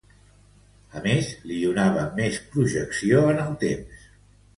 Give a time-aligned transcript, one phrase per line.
[0.99, 4.09] A més, li donava més projecció en el temps.